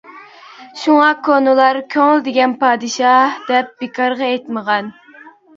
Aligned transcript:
شۇڭا 0.83 1.09
كونىلار 1.27 1.79
كۆڭۈل 1.95 2.23
دېگەن 2.29 2.57
پادىشاھ، 2.63 3.37
دەپ 3.51 3.71
بىكارغا 3.85 4.31
ئېيتمىغان. 4.31 4.91